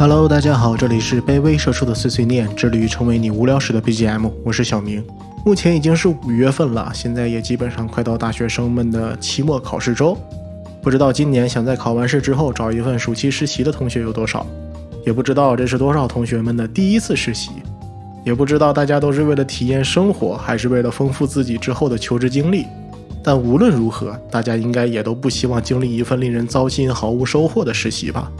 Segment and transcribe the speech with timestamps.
[0.00, 4.30] Hello，大家好，这里是卑微社畜的碎碎念，致力于成为你无聊时的 BGM。
[4.42, 5.04] 我是小明。
[5.44, 10.16] 目前已经是五月份了，现在也基本上快到大学生们的期末考试周。
[10.80, 14.46] 不知道今年想在考完试之后找一份暑期实习的同学有多少？
[15.04, 17.50] 也不知道这是多少同学们的第一次实习？
[18.24, 22.64] 也不知道大家都是为了体验生活，还是为了丰富自己之后的求职经历？
[23.22, 28.32] 但无论如何，大家应该也都不希望经历一份令人糟心、毫无收获的实习吧？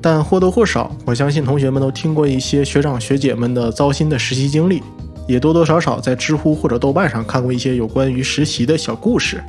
[0.00, 4.82] 但或多或少，我相信同学们都听过一些学长学姐们的糟心的实习经历，
[5.26, 9.42] 也多多少少在知乎或者豆瓣上看过一些有关于实习的小故事。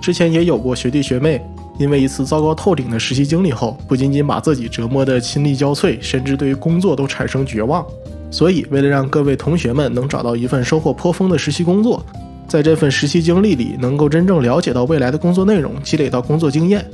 [0.00, 1.40] 之前也有过学弟学妹
[1.78, 7.84] 因为一次糟糕透顶的实习经历后，不仅仅把自己折磨得心力交瘁，甚至对于工作都产生绝望。
[8.30, 12.04] 所以，为了让各位同学们能找到一份收获颇丰的实习工作，
[12.48, 16.84] 在这份实习经历里能够真正了解到未来的工作内容，积累到工作经验，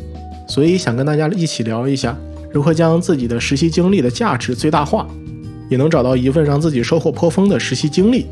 [0.46, 2.16] 所以想跟大家一起聊一下。
[2.50, 5.06] 如何将自己的实习经历的价值最大化，
[5.68, 8.26] 也能找到一份让自己收获颇丰的实习经历？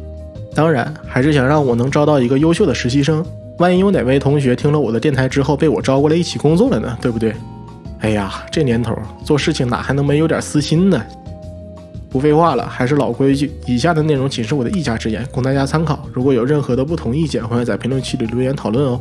[0.55, 3.25] 当然，还是想让我能招到一个优秀的实习生。
[3.59, 6.97] 万一有哪位同学听了我的电台之后被我招过来一起工作了呢？
[7.01, 7.35] 对不对？
[8.01, 8.95] 哎呀，这年头
[9.25, 11.03] 做事情哪还能没有点私心呢？
[12.09, 16.07] 不废话了，还是老规矩，以下的内容仅是我的一家之言，供大家参考。
[16.13, 19.01] 如果有任何的不同意见，欢迎在评论区里留言讨论哦。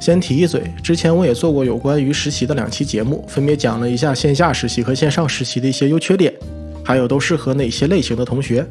[0.00, 6.32] 先提一嘴，之前我也做过有关于实习的两期节目，分别讲了一下线下实习和线上实习的一些优缺点，
[6.84, 8.66] 还有都适合哪些类型的同学。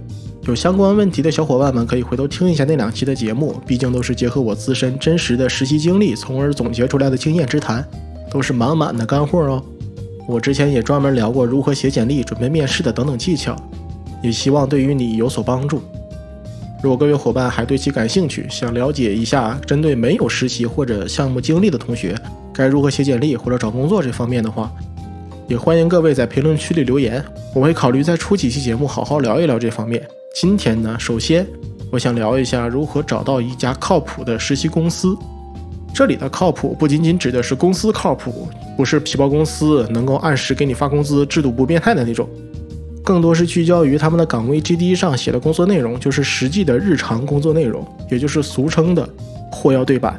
[0.46, 7.84] 有相关问题的小伙伴们可以回头听一下那两期的节目，毕竟都是结合我自身真实的实习经历，从而总结出来的经验之谈，
[8.30, 9.64] 都是满满的干货哦。
[10.28, 13.56] 我之前也专门聊过如何写简历、准备面试的等等技巧，
[14.22, 15.82] 也希望对于你有所帮助。
[16.84, 22.14] 如果各位伙伴还对其感兴趣，想了解一下针对没有实习或者项目经历的同学
[22.54, 24.70] 该如何写简历或者找工作这方面的话，
[25.48, 27.24] 也欢迎各位在评论区里留言，
[27.56, 30.06] 我会考虑再出几期节目好好聊一聊这方面。
[30.36, 31.48] 今天呢，首先
[31.90, 35.18] 我想聊一下如何找到一家靠谱的实习公司。
[35.94, 42.28] 这里的靠谱不仅仅指的是公司靠谱，不是皮包公司能够按时给你发工资、制度不变态的那种。
[43.04, 49.08] 更多是聚焦于他们的岗位 JD 上写的工作内容，就是实际的日常工作内容，也就是俗称的
[49.52, 50.18] 货要对版。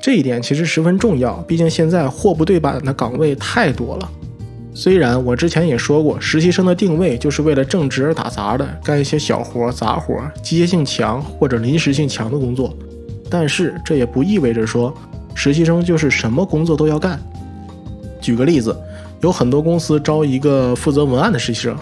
[0.00, 4.10] 这一点其实十分重要，毕竟现在货不对版的岗位太多了。
[4.72, 12.74] 虽然我之前也说过，实习生的定位就是为了正职而打杂的，干一些小活、杂活、机械性强或者临时性强的工作，
[13.28, 14.94] 但是这也不意味着说
[15.34, 17.20] 实习生就是什么工作都要干。
[18.18, 18.74] 举个例子。
[19.26, 21.76] 有很多公司招一个负责文案的实习生，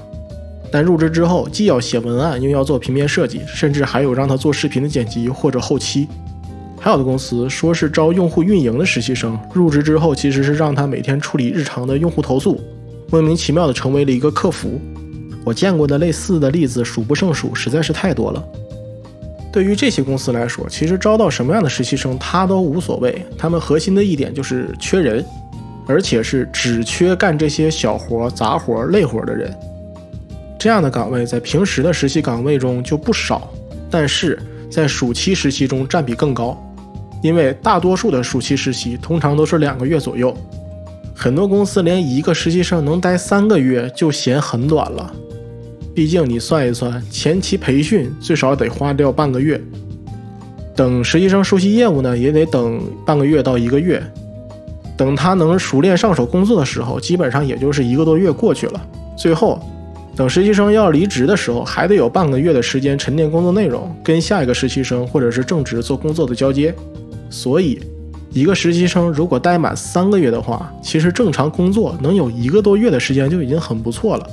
[0.71, 6.09] 但入职之后既要写文案，又要做平面设计，甚至还有让他做视频的剪辑或者后期。
[6.81, 12.59] 还有的公司说是招用户运营的实习生，入职之后其实是让他每天处理日常的用户投诉，
[13.11, 14.81] 莫名其妙的成为了一个客服。
[15.45, 18.43] 我见过的类似的例子数不胜数，实在是太多了。
[19.53, 25.23] 对于这些公司来说，其实招到什么样的实习生他都无所谓，他们核心的一点就是缺人。
[25.87, 29.55] 而且是只缺干这些小活、杂活、累活的人，
[30.59, 33.51] 这样的岗位在平时的实习岗位中就不少，
[33.91, 34.39] 但是
[34.71, 36.57] 在暑期实习中占比更高，
[37.23, 40.35] 因为大多数的暑期实习通常都是两个月左右，
[41.15, 45.13] 很多公司连一个实习生能待三个月就嫌很短了。
[45.95, 49.61] 毕竟你算一算，前期培训最少得花掉半个月，
[50.75, 54.03] 等实习生熟悉业务呢，也得等半个月到一个月。
[54.97, 58.81] 等他能熟练上手工作的时候，基本上也就是一个多月过去了。
[59.17, 59.61] 最后，
[60.15, 66.75] 等实习生要离职的时候，还得有半个月的时间沉淀工作内容，跟下一个实习生或者是正职做工作的交接。
[67.29, 67.81] 所以，
[68.33, 74.27] 一个实习生如果待满三个月的话，其实正常工作能有一个多月的时间就已经很不错了。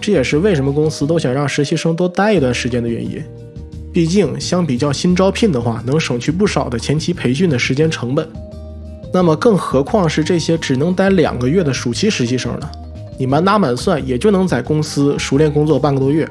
[0.00, 3.22] 这也是为什么公司都想让实习生多待一段时间的原因。
[3.92, 8.28] 毕竟，相比较新招聘的话，能省去不少的前期培训的时间成本。
[9.12, 12.68] 那么，更何况是这些只能待两个月的暑期实习生呢？
[13.18, 16.28] 你满打满算也就能在公司熟练工作半个多月，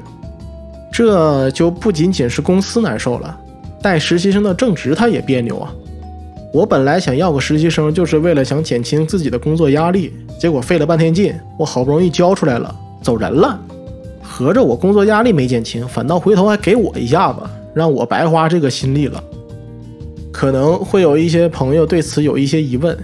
[0.92, 3.36] 这就不仅仅是公司难受了，
[3.82, 5.72] 带实习生的正职他也别扭啊。
[6.52, 13.58] 我本来想要个实习生，就是为了想减轻自己的工作压力，结果费了半天劲，我好不容易交出来了，走人了。
[14.22, 17.40] 合着我工作压力没减轻，反倒回头还给我一下子，
[17.74, 19.22] 让我白花这个心力了。
[20.36, 22.94] 可能会有一些朋友对此有一些疑问：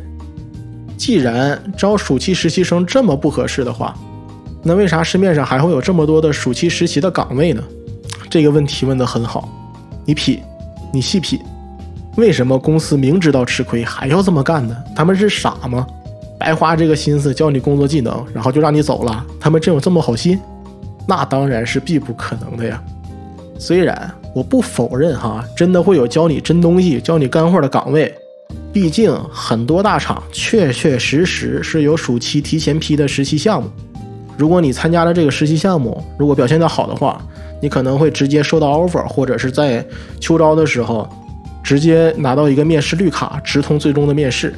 [0.98, 3.96] 既然招暑期实习生这么不合适的话，
[4.62, 7.64] 那为啥市面上还会有这么多的暑期实习的岗位呢？
[8.28, 9.48] 这个问题问得很好，
[10.04, 10.42] 你品，
[10.92, 11.40] 你细品，
[12.18, 14.76] 为什么公司明知道吃亏还要这么干呢？
[14.94, 15.86] 他们是傻吗？
[16.38, 19.24] 白花这个心思教你工作技能，然后就让你走了？
[19.40, 20.38] 他们真有这么好心？
[21.08, 22.84] 那当然是必不可能的呀。
[23.64, 28.12] 虽然我不否认哈，真的会有教你真东西、教你干货的岗位，
[28.72, 33.70] 毕竟很多大厂确确实实是有暑期提前批的实习项目。
[34.36, 37.24] 如果你参加了这个实习项目，如果表现得好的话，
[37.60, 39.86] 你可能会直接收到 offer，或者是在
[40.18, 41.08] 秋招的时候
[41.62, 44.52] 直接拿到一个面试绿卡，直通最终的面试。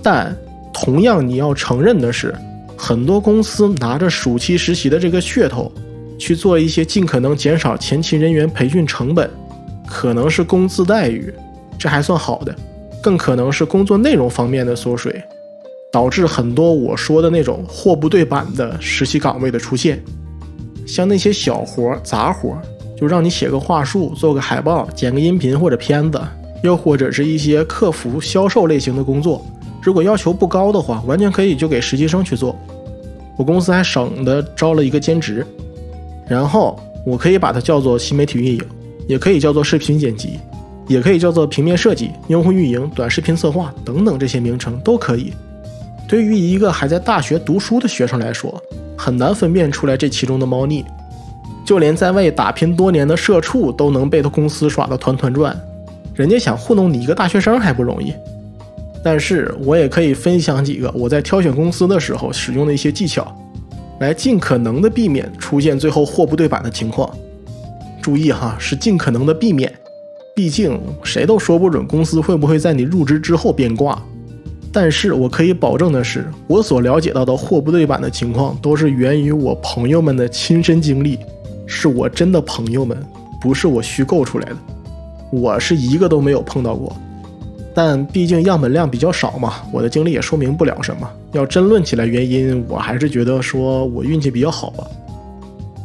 [0.00, 0.32] 但
[0.72, 2.32] 同样你要承认的是，
[2.76, 5.72] 很多公司拿着暑期实习的这个噱头。
[6.18, 9.30] 去做一些尽可能减少前期人员培训成本，
[9.86, 11.32] 可能是工资待遇，
[11.78, 12.52] 这还算好的；
[13.00, 15.22] 更可能是工作内容方面的缩水，
[15.92, 20.02] 导致很多我说的那种货不对版的实习岗位的出现。
[20.86, 22.58] 像那些小活杂活，
[22.96, 26.20] 就让你写个话术、做个海报、剪个音频或者片子，
[26.62, 29.44] 又或者是一些客服、销售类型的工作，
[29.82, 32.58] 如果要求不高的话，完全可以就给实习生去做。
[33.36, 35.46] 我公司还省得招了一个兼职。
[36.28, 38.60] 然后我可以把它叫做新媒体运营，
[39.06, 40.38] 也可以叫做视频剪辑，
[40.86, 45.32] 也可以叫做平面设计、用户运营、短视频策划等等，这些名称都可以。
[46.06, 48.62] 对于一个还在大学读书的学生来说，
[48.96, 50.84] 很难分辨出来这其中的猫腻。
[51.64, 55.54] 就连在外打拼多年的社畜都能被他公司耍得团团转，
[56.14, 58.12] 人家想糊弄你一个大学生还不容易。
[59.04, 63.30] 但是我也可以分享几个我在挑选公司的时候使用的一些技巧。
[64.00, 67.08] 来尽可能的避免出现最后货不对版的情况。
[68.00, 69.72] 注意哈，是尽可能的避免，
[70.34, 74.00] 毕竟谁都说不准公司会不会在你入职之后变卦。
[74.72, 81.18] 但是我可以保证的是，我所了解到的货不对版的情况，都是源于我朋友们的亲身经历，
[81.66, 82.96] 是我真的朋友们，
[83.40, 84.56] 不是我虚构出来的，
[85.32, 86.94] 我是一个都没有碰到过。
[87.80, 91.08] 但毕竟样本量比较少嘛，我的经历也说明不了什么。
[91.30, 94.84] 要争论起来原因，我还是觉得说我运气比较好吧。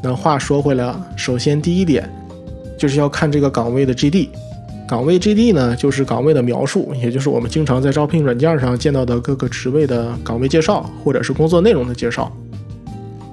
[0.01, 2.11] 那话说回来，首先第一点
[2.79, 4.29] 就是要看这个岗位的 JD。
[4.87, 12.35] 岗位 JD 呢，就是岗位的描述，也就是我们经常在招聘软件上见到的各个职位的岗位介绍，或者是工作内容的介绍。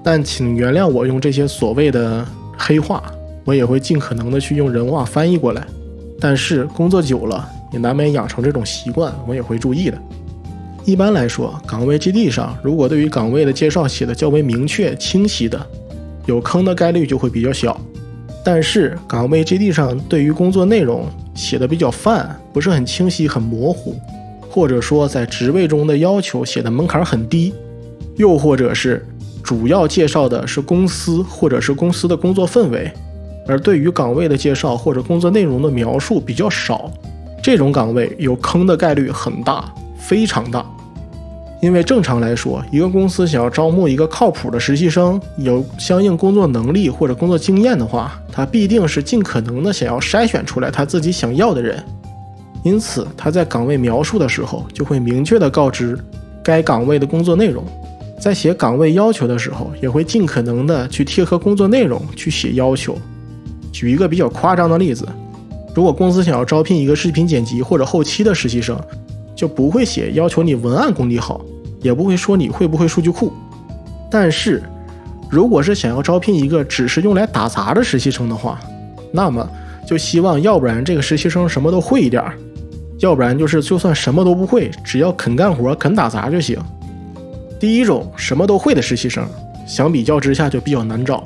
[0.04, 2.22] 但请原谅我用这些所谓的
[2.58, 3.02] 黑话，
[3.46, 5.66] 我也会尽可能的去用人话翻译过来。
[6.20, 7.48] 但是工作久了。
[7.72, 9.98] 也难免养成这种习惯，我也会注意的。
[10.84, 15.64] 一般来说，岗位 JD 上如果对于岗位的介绍写的较为明确、清晰的，
[16.26, 17.78] 有坑的概率就会比较小。
[18.42, 23.94] 但是岗位 JD 上对于工作内容写的比较泛，不是很清晰、很模糊，
[24.48, 27.52] 或者说在职位中的要求写的门槛很低，
[28.16, 29.06] 又或者是
[29.42, 32.90] 主要介绍的是公司或者是公司的工作氛围，
[33.46, 36.90] 而对于岗位的介绍或者工作内容的描述比较少。
[37.42, 40.64] 这种岗位有坑的概率很大，非常大。
[41.62, 51.82] 因为正常来说，一个公司想要招募一个靠谱的实习生，有相应工作能力或者工作经验的话，他必定是尽可能的想要筛选出来他自己想要的人。
[52.62, 55.98] 因此，他在岗位描述的时候就会明确的告知
[56.42, 57.62] 该岗位的工作内容，
[58.18, 62.96] 在写岗位要求的时候，也会尽可能的去贴合工作内容去写要求。
[63.70, 65.06] 举一个比较夸张的例子。
[65.74, 68.78] 如果公司想要招聘一个视频剪辑或者后期的实习生，
[69.36, 71.40] 就不会写要求你文案功底好，
[71.80, 73.32] 也不会说你会不会数据库。
[74.10, 74.62] 但是，
[75.30, 78.60] 如果是想要招聘一个只是用来打杂的实习生的话，
[79.12, 79.48] 那么
[79.86, 82.34] 就希望要不然这个实习生什么都会一点儿，
[82.98, 86.58] 要不然就是就算什么都不会，只要肯干活、肯打杂就行。
[87.60, 89.24] 第一种什么都会的实习生，
[89.66, 91.24] 相比较之下就比较难找。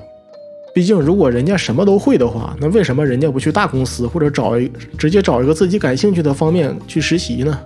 [0.75, 7.57] 毕竟，如果人家什么都会的话，那为什么人家不去大公司或者找一直接找一个自己感兴趣的方面去实习呢？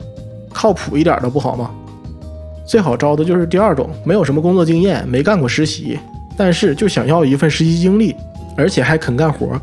[0.52, 1.70] 靠谱一点的不好吗？
[2.66, 5.98] 最好招的就是第二种，没有什么工作经验，没干过实习，
[6.36, 8.14] 但是就想要一份实习经历，
[8.58, 9.58] 而且还肯干活。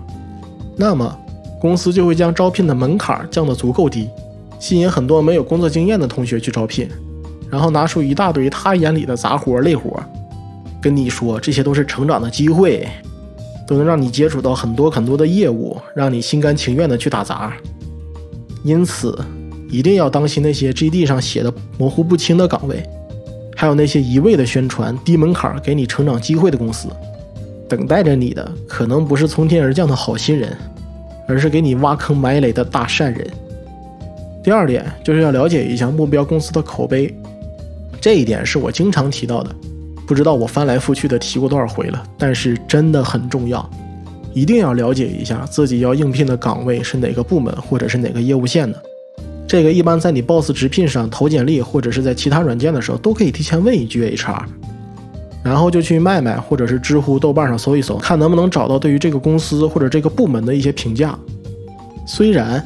[0.75, 1.15] 那么，
[1.61, 4.09] 公司就会将招聘的门槛降得足够低，
[4.57, 6.89] 吸引很多没有工作经验的同学去招聘，
[7.51, 10.03] 然后拿出一大堆他眼里的杂活累活，
[10.81, 12.87] 跟你说这些都是成长的机会。
[13.67, 17.53] 都能让你接触到很多很多的业务，让你心甘情愿的去打杂。
[18.63, 19.17] 因此，
[19.69, 22.83] 一定要当心那些 GD 上写的模糊不清的岗位，
[23.55, 26.87] 还有那些一味的宣传低门槛给你成长机会的公司。
[27.67, 30.55] 等待着你的可能不是从天而降的好心人，
[31.27, 33.27] 而是给你挖坑埋雷的大善人。
[34.43, 37.11] 第二点就是要了解一下目标公司的口碑，
[37.99, 39.49] 这一点是我经常提到的。
[40.07, 43.67] 不知道我翻来覆去的提过多少回了，但是真的很重要，
[44.33, 48.81] 一定要了解一下自己要应聘的岗位是哪个部门或者是哪个业务线的，
[49.47, 54.43] 这个一般在你 Boss 直聘上投简历，或者是在其他软件的时候，都可以提前问一句 HR，
[55.43, 61.17] 然后就去卖卖，或者是知乎、豆瓣上搜一搜，看能不能找到对于这个公司或者这个部门的一些评价。
[62.05, 62.63] 虽然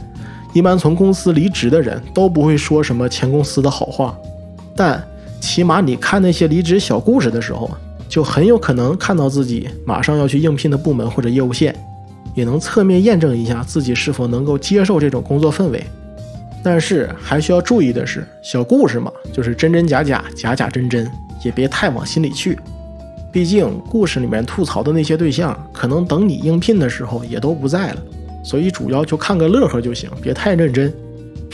[0.53, 4.17] 一般从公司离职的人都不会说什么前公司的好话，
[4.75, 5.01] 但
[5.39, 7.69] 起码你看那些离职小故事的时候，
[8.07, 11.75] 就很有可能看到自己马上要去应聘的部门或者业务线，
[12.35, 15.83] 也能侧面验证一下自己是否能够接受这种工作氛围。
[16.61, 21.09] 但是还需要注意的是，小故事嘛，就是真真假假，假假真真，
[21.41, 22.59] 也别太往心里去。
[23.31, 28.01] 毕竟故事里面吐槽的那些对象，可能等你应聘的时候也都不在了。
[28.43, 30.93] 所以主要就看个乐呵就行，别太认真。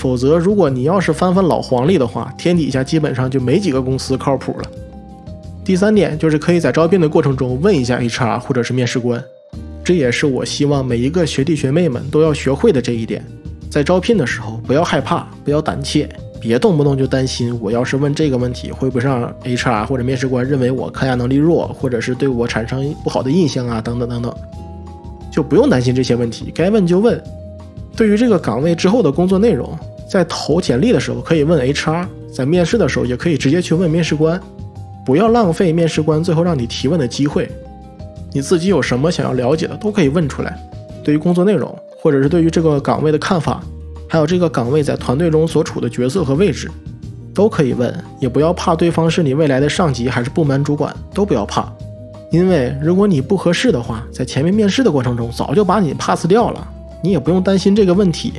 [0.05, 4.71] 否则，如果你要是翻翻老黄历的话，天底下基本上就没几个公司靠谱了。
[5.63, 9.19] 第三点就是可以在招聘的过程中问一下 HR 或者是面试官，
[9.83, 13.25] 这也是我希望每一个学弟学妹们都要学会的这一点。
[13.67, 16.07] 在招聘的时候，不要害怕，不要胆怯，
[16.39, 24.31] 别动不动就担心我要是问这个问题，会不会让 HR 或者面试官认为我抗压能力弱，或者是对我产生不好的印象啊，等等等等。
[25.31, 27.19] 就不用担心这些问题，该问就问。
[27.97, 29.69] 对于这个岗位之后的工作内容，
[30.09, 34.39] 在投简历的时候可以问 HR，在面试的时候也可以直接去问面试官，
[35.05, 37.49] 不要浪费面试官最后让你提问的机会。
[38.31, 40.57] 你自己有什么想要了解的，都可以问出来。
[41.03, 43.63] 对于工作内容，或者是对于这个岗位的看法，
[44.07, 46.69] 还有这个岗位在团队中所处的角色和位置，
[47.33, 47.93] 都可以问。
[48.19, 51.71] 也不要怕对方是你未来的上级还是部门主管，都不要怕。
[52.31, 56.67] 因为如果你不合适的话，在前面面试的过程中早就把你 pass 掉了，
[57.01, 58.33] 你也不用担心这个问题。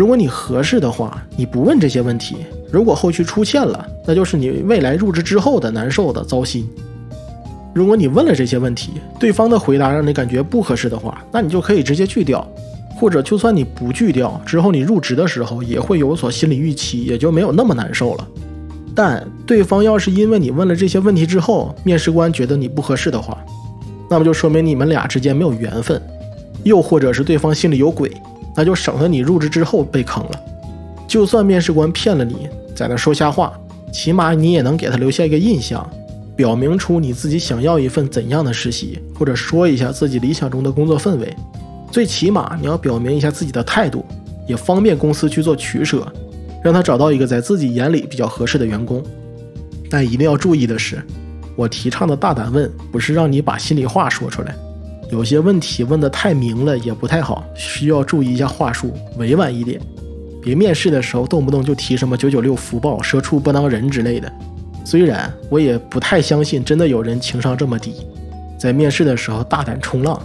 [0.00, 2.36] 如果你合适的话，你不问这些问题，
[2.72, 6.66] 如果后续出现了，那就是你未来入职之后的难受的糟心。
[7.74, 12.42] 如果你问了这些问题，对方的回答让你感觉不合适的话，那你就可以直接拒掉，
[12.96, 18.26] 或者就算你不拒掉，之后你入职的时候也会有所心理预期，也就没有那么难受了。
[18.94, 23.36] 但对方要是因为你问了这些问题之后，面试官觉得你不合适的话，
[24.08, 26.00] 那么就说明你们俩之间没有缘分，
[26.64, 28.10] 又或者是对方心里有鬼，
[28.56, 30.30] 那就省得你入职之后被坑了。
[31.06, 33.52] 就算面试官骗了你，在那说瞎话，
[33.92, 35.88] 起码你也能给他留下一个印象，
[36.36, 41.34] 表明出你自己想要一份怎样的实习，或者说一下自己理想中的工作氛围。
[41.90, 44.04] 最起码你要表明一下自己的态度，
[44.46, 46.06] 也方便公司去做取舍。
[46.62, 49.02] 让他找到一个在自己眼里比较合适的员工，
[49.88, 51.02] 但一定要注意的是，
[51.56, 54.54] 我提倡的大胆问，不是让你把心里话说出来。
[55.10, 59.80] 有些问题问得太明了也不太好，需要注意一下话术，委婉一点。
[60.40, 64.32] 别面试的时候动不动就提什么九九六福报、蛇出不当人之类的。
[64.84, 67.94] 虽然我也不太相信真的有人情商这么低，
[68.58, 70.20] 在面试的时候大胆冲浪，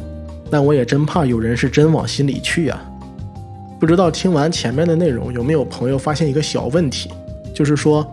[0.50, 2.82] 但我也真怕有人是真往心里去啊。
[3.80, 7.10] 不知道听完前面的内容，有没有朋友发现一个小问题？
[7.54, 8.10] 就是说，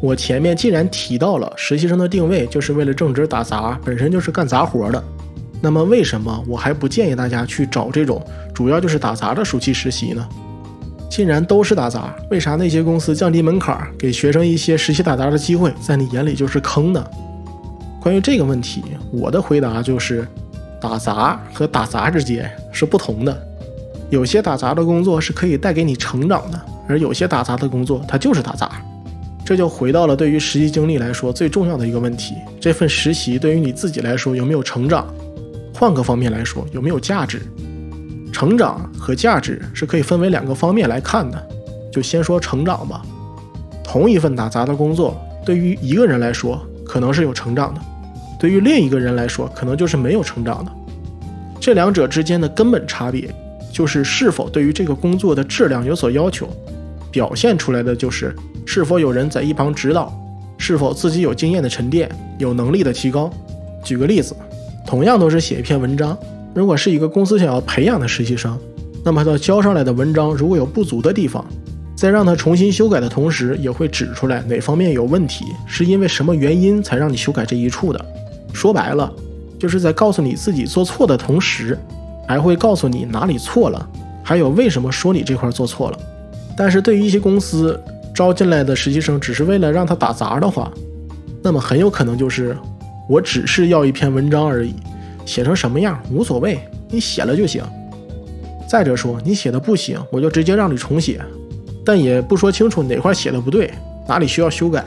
[0.00, 5.02] 我前面既然提到了实习生的定位就是为了正职打杂，本身就是干杂活的，
[5.62, 8.20] 那么为什么我还不建议大家去找这种
[8.52, 10.28] 主要就是打杂的暑期实习呢？
[11.08, 17.06] 既然都是打杂，为啥那些公司降低门槛，给学生一些实习打杂的机会，在你眼里就是坑呢？
[18.00, 20.26] 关于这个问题，我的回答就是，
[20.80, 23.46] 打杂和打杂之间是不同的。
[24.10, 28.82] 有些打杂的工作是可以带给你成长的，而有些打杂的工作它就是打杂。
[29.44, 35.06] 这就回到了对于实习经历来说最重要的一个问题：这份实习对于你自己来说有没有成长？
[35.82, 37.42] 换个方面来说，有没有价值？
[38.32, 41.44] 成长和价值是可以分为两个方面来看的。
[41.90, 43.02] 就先说成长吧。
[43.82, 47.80] 同一份打杂的工作，对于一个人来说可能是有成长的，
[48.38, 50.70] 对于另一个人来说可能就是没有成长的。
[51.58, 53.28] 这两者之间的根本差别。
[53.72, 56.48] 就是是否对于这个工作的质量有所要求，
[57.10, 58.32] 表现出来的就是
[58.64, 60.12] 是否有人在一旁指导，
[60.58, 62.08] 是否自己有经验的沉淀，
[62.38, 63.28] 有能力的提高。
[63.82, 64.36] 举个例子，
[64.86, 66.16] 同样都是写一篇文章，
[66.54, 68.58] 如果是一个公司想要培养的实习生，
[69.04, 71.44] 那么他交上来的文章如果有不足的地方，
[71.96, 78.04] 在让他重新修改的同时，也会指出来哪方面有问题，是因为什么原因才让你修改这一处的。
[78.52, 79.12] 说白了，
[79.58, 81.78] 就是在告诉你自己做错的同时。
[82.24, 83.86] 还会告诉你哪里错了，
[84.22, 85.98] 还有为什么说你这块做错了。
[86.56, 87.78] 但是对于一些公司
[88.14, 90.72] 招进来的实习生，只是为了让他打杂的话，
[91.42, 92.56] 那么很有可能就是
[93.12, 94.72] 我只是要一篇文章而已，
[95.26, 97.62] 写成什么样无所谓，你写了就行。
[98.66, 101.20] 再者说，你写的不行，我就直接让你重写，
[101.84, 103.70] 但也不说清楚哪块写的不对，
[104.08, 104.82] 哪里需要修改，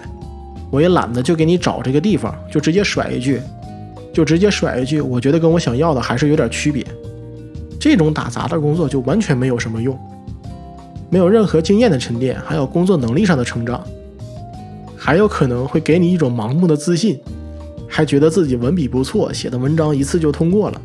[0.71, 3.39] 我也懒得就给你找这个地方，就直接甩一句，
[4.11, 6.83] 就直接甩一句，我觉得跟我想要的还是有点区别。
[7.79, 9.95] 这种打杂的工作就完全没有什么用。
[11.11, 13.85] 没有任何经验的沉淀，还有工作能力上的成长，
[14.97, 17.19] 还有可能会给你一种盲目的自信，
[17.95, 20.81] 还觉得自己文笔不错，写的文章一次就通过了。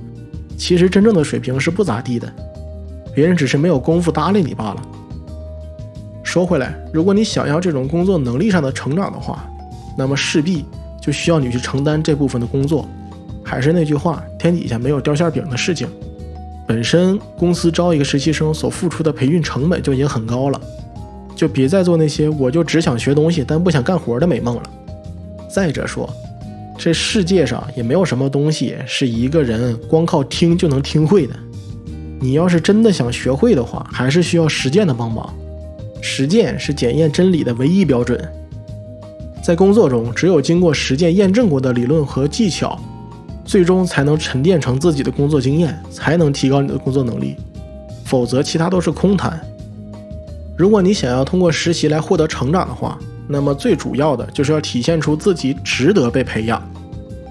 [0.57, 2.33] 其实真正的水平是不咋地的，
[3.13, 4.83] 别人只是没有功夫搭理你罢了。
[6.23, 9.45] 说回来，如果你想要这种工作能力上的成长的话，
[9.99, 10.65] 那么势必
[11.03, 12.89] 就需要你去承担这部分的工作。
[13.43, 15.89] 还是那句话，天底下没有掉馅饼的事情。
[16.65, 20.61] 本身公司招一个实习生所付出的培训成本就已经很高了，
[21.35, 24.63] 就别再做那些我就只想学东西但不想干活的美梦了。
[25.53, 26.09] 再者说，
[26.83, 31.35] 这世界上也没有什么东西是一个人光靠听就能听会的。
[32.19, 35.31] 你要是真的想学会的话，还是需要实践的帮忙。
[36.01, 38.19] 实践是检验真理的唯一标准。
[39.45, 42.81] 在工作中，只有经过实践验证过的理论和技巧。
[43.45, 47.37] 最终才能沉淀成自己的工作经验，才能提高你的工作能力，
[48.05, 49.39] 否则其他都是空谈。
[50.57, 52.99] 如果你想要通过实习来获得成长的话，
[53.31, 56.61] 那么最主要的就是要体现出自己值得被培养。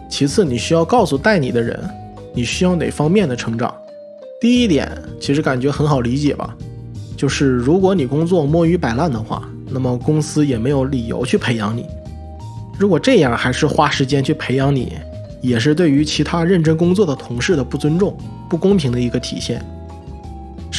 [0.10, 1.78] 其次，你需要告诉带你的人，
[2.34, 3.74] 你需要哪方面的成长。
[4.40, 4.90] 第一点
[5.20, 6.56] 其实感觉很好理解吧，
[7.18, 11.86] 就是如果你工作摸鱼摆烂的话，那么公司也没有理由去培养你。
[12.80, 14.94] 如果这样还是花时间去培养你。
[15.42, 18.14] 也是对于其他认真工作的同事的不尊重、
[18.50, 19.66] 不公平的一个体现。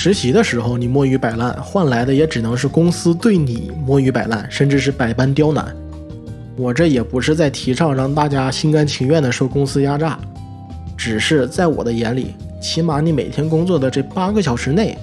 [0.02, 5.76] 实习的时候你摸鱼摆烂，换来的也只能是公司对你摸鱼摆烂，甚至是百般刁难。
[6.56, 10.18] 我这也不是在提倡让大家心甘情愿的受公司压榨，
[10.96, 14.96] 只是在我的眼里，起码你每天工作的这八个小时内，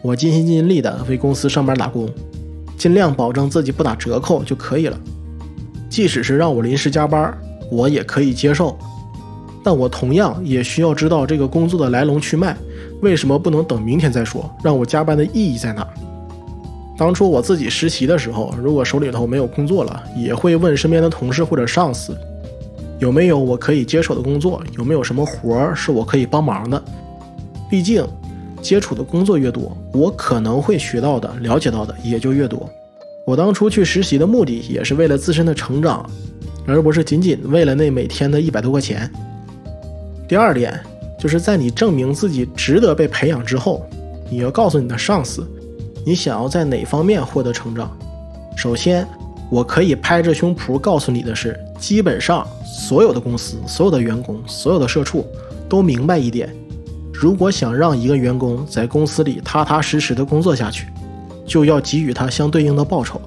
[0.00, 2.08] 我尽心尽力的为公司上班打工，
[2.78, 4.98] 尽量保证自己不打折扣就可以了。
[5.90, 7.36] 即使是让我临时加班，
[7.70, 8.78] 我也可以接受。
[9.62, 12.56] 但我同样也需要知道这个工作的来龙去脉，
[13.00, 14.50] 为什么不能等明天再说？
[14.62, 15.86] 让我加班的意义在哪？
[16.96, 22.18] 当初我自己实习的时候，如果手里头没有工作了，也会问身边的同事或者上司，
[22.98, 26.82] 有没有我可以接手的工作，有没有什么活儿是我可以帮忙的。
[27.70, 28.04] 毕竟，
[28.60, 32.68] 接触的工作越多，我可能会学到的、了解到的也就越多。
[33.24, 36.04] 我当初去实习的目的，也是为了自身的成长，
[36.66, 39.08] 而不是仅仅为了那每天的一百多块钱。
[40.26, 40.80] 第二点，
[41.18, 43.84] 就是在你证明自己值得被培养之后，
[44.30, 45.46] 你要告诉你的上司，
[46.06, 47.90] 你想要在哪方面获得成长。
[48.56, 49.06] 首先，
[49.50, 55.26] 我可以拍着胸脯告诉你的是，基本上所有的公司、所有的员工、所有的社畜
[55.68, 56.54] 都明白一点：
[57.12, 60.86] 如果想让一个员工在公司里踏踏实实的工作下去，
[61.44, 63.20] 就要给予他相对应的报酬。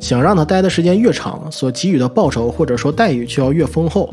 [0.00, 4.12] 想让他待的时间越长，所给予的报酬或者说待遇就要越丰厚。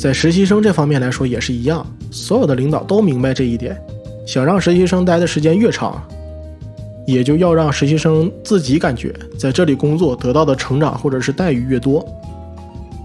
[0.00, 3.78] 在实习生这方面来说也是一样，所有的领导都明白这一点。
[4.26, 6.02] 想让实习生待的时间越长，
[7.06, 12.02] 也就要让实习生自己感觉在这里工作得到的成长或者是待遇越多。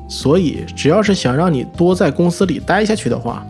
[0.08, 3.46] 所以，只要是想让你多在公司里待下去的话，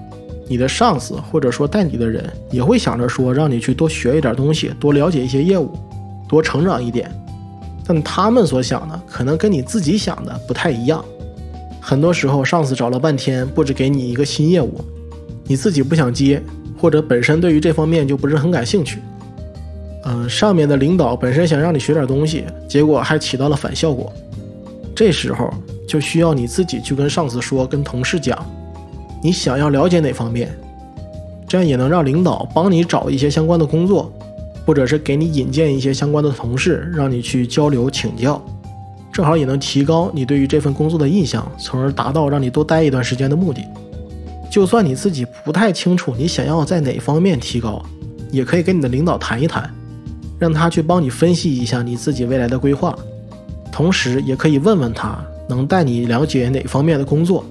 [0.47, 5.69] 你的上司或者说带你的人也会想着说让你去多学一点东西，多了解一些业务，
[6.27, 7.12] 多成长一点。
[7.86, 11.05] 但他们所想的可能跟你自己想的不太一样。
[11.88, 14.84] 很多时候，上司找了半天，布置给你一个新业务，
[15.43, 16.41] 你自己不想接，
[16.82, 18.98] 或者本身对于这方面就不是很感兴趣。
[20.04, 24.12] 嗯，上面的领导本身想让你学点东西，结果还起到了反效果。
[24.95, 25.54] 这时候
[25.88, 28.36] 就需要你自己去跟上司说，跟同事讲，
[29.21, 30.50] 你想要了解哪方面，
[31.48, 34.12] 这样也能让领导帮你找一些相关的工作，
[34.65, 38.43] 或者是给你引荐一些相关的同事，让你去交流请教。
[39.15, 43.63] 正好也能提高你对于这份工作的印象，从而达到让你多待一段时间的目的。
[44.51, 47.82] 就算你自己不太清楚你想要在哪方面提高，
[48.30, 49.73] 也可以跟你的领导谈一谈，
[50.38, 52.93] 让他去帮你分析一下你自己未来的规划。
[53.71, 57.45] 同时，也可以问问他能带你了解哪方面的工作，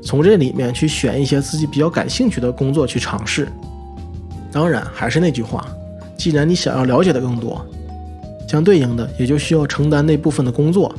[0.00, 3.48] 从这里面去选一些自己比较感兴趣的工作去尝试。
[4.52, 5.66] 当然，还是那句话，
[6.16, 7.66] 既然你想要了解的更多。
[8.46, 10.94] 相对应的，也就需要承担那部分的工作，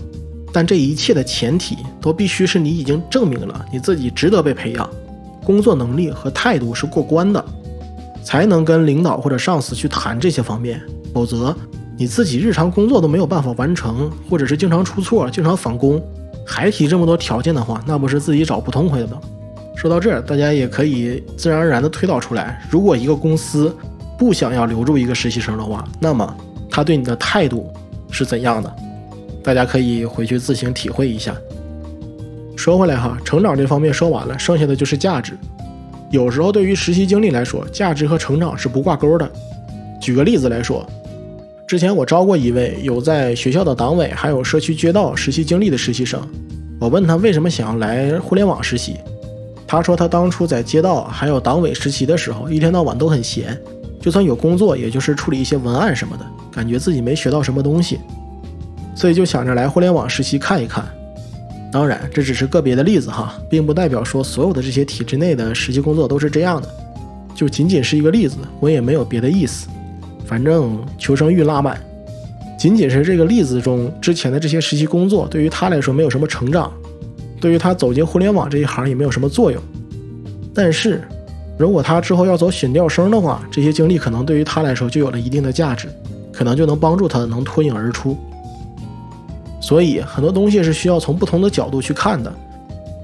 [0.52, 4.90] 但这一切的前提都必须是你已经证明了你自己值得被培养，
[5.44, 7.44] 工作能力和态度是过关的，
[8.24, 10.82] 才能跟领导或者上司去谈这些方面。
[11.14, 11.56] 否则，
[11.98, 16.02] 你自己日常工作都没有办法完成，或者是经常出错、经常返工，
[16.46, 19.20] 还提这么多条件的话，那不是自己找不痛快的吗？
[19.76, 23.74] 说到这儿，大家也可以自然而然地推导出来，如果一个公司
[24.18, 26.36] 不想要留住一个实习生的话，那么。
[26.76, 27.72] 他对你的态度
[28.12, 28.76] 是怎样的？
[29.42, 31.34] 大家可以回去自行体会一下。
[32.58, 35.38] 说回来哈，成长这方面说完了，剩下的就是价值。
[36.12, 39.32] 有时候对于实习经历来说，价值和成长是不挂钩的。
[40.02, 40.86] 举个例子来说，
[41.66, 46.22] 之前我招过一位有在学校的党委还有社区街道实习经历的实习生，
[46.82, 48.98] 我问他为什么想要来互联网实习，
[49.66, 53.58] 他说他当初在街道还有党委实习的时候，一天到晚都很闲，
[54.02, 58.00] 就算有工作，也就是处理一些文案什么的，感觉自己没学到什么东西，
[58.96, 60.86] 所以就想着来互联网实习看一看。
[61.70, 66.70] 当然，这只是个别的例子哈，并不代表说所有的这些体制内的实习工作都是这样的，
[67.36, 69.68] 就仅仅是一个例子，我也没有别的意思。
[70.26, 71.78] 反正求生欲拉满，
[72.58, 76.72] 仅仅是这个例子中之前的这些实习工作，对于他来说没有什么成长，
[77.42, 79.62] 对于他走进互联网这一行也没有什么作用。
[80.54, 81.02] 但是，
[81.58, 85.90] 如果他之后要走选调生的话，这些经历可能对于他来说就有了一定的价值，
[86.36, 88.18] 可能就能帮助他能脱颖而出。
[89.62, 92.32] 所以，很多东西是需要从不同的角度去看的。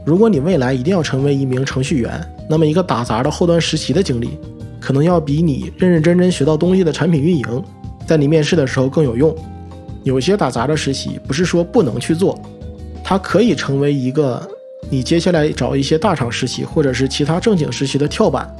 [0.06, 4.38] 如果你未来一定要成为一名程序员，那么一个打杂的后端实习的经历。
[4.80, 7.64] 可能要比你认认真真学到东西的产品运营，
[8.06, 9.34] 在你面试的时候更有用。
[10.04, 12.40] 有些打杂的实习不是说不能去做，
[13.04, 14.42] 它可以成为一个
[14.90, 18.52] 你接下来找一些大厂实习或者是其他正经实习的跳板。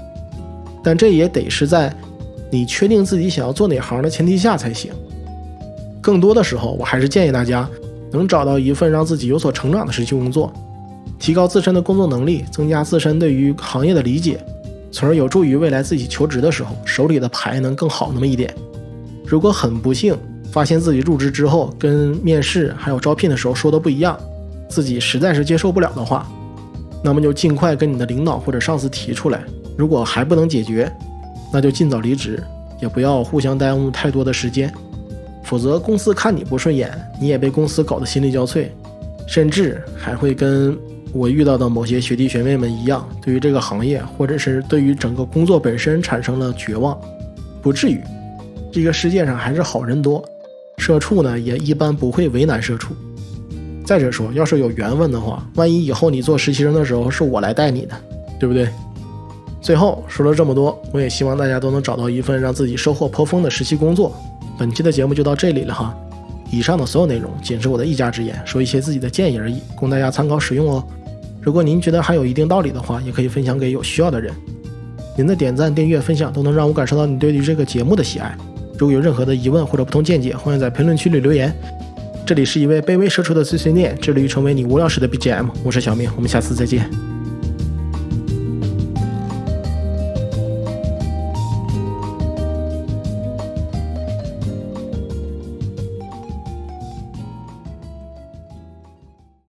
[0.84, 1.92] 但这也得是在
[2.52, 4.92] 你确定自己想要做哪行的前提下才行。
[6.02, 7.68] 更多的时候，我还是建议大家
[8.12, 10.52] 能找到一份让自己有所成长的实习工作，
[11.18, 14.44] 提高自身的工作能力，增加自身对于行业的理解。
[14.92, 18.54] 从而有助于未来自己求职的时候，手里的牌能更好那么一点。
[19.26, 20.18] 如果很不幸
[20.52, 24.20] 发现自己入职之后跟面试还有招聘的时候说的不一样，
[24.68, 26.28] 自己实在是接受不了的话，
[27.02, 29.42] 那么就尽快跟你的领导或者上司提出来。
[29.78, 30.92] 如果还不能解决，
[31.52, 32.42] 那就尽早离职，
[32.82, 34.72] 也不要互相耽误太多的时间。
[35.44, 38.68] 否则公司看你不顺眼，你也被公司搞得心力交瘁，
[39.28, 40.78] 甚至还会跟。
[41.14, 46.98] 我遇到的某些学弟学妹们一样，对于这个行业，或者是对于整个工作本身产生了绝望，
[47.62, 48.00] 不至于。
[48.72, 50.24] 这个世界上还是好人多，
[50.78, 52.96] 社畜呢也一般不会为难社畜。
[53.86, 57.96] 再者说，要是有缘分的话，万一以后你做实习生的时候是我来带你的，
[58.40, 58.70] 对不对？
[59.62, 64.12] 最后说了这么多，我也希望大家都能找到一份让自己收获颇丰的实习工作。
[64.58, 65.96] 本期的节目就到这里了哈，
[66.52, 70.84] 以上的所有内容仅是我的一家之言，说一些自己的建议而已，供大家参考使用哦。
[71.40, 74.34] 如果您觉得还有一定道理的话，也可以分享给有需要的人。
[75.16, 78.36] 您的点赞、订阅、分享都能让我感受到你对于这个节目的喜爱。
[78.78, 81.54] 如果有任何的疑问或者不同见解，欢迎在评论区里留言。
[82.26, 85.50] 这里是一位卑微社畜的碎碎念，致力于成为你无聊时的 BGM。
[85.64, 87.11] 我是小明，我们下次再见。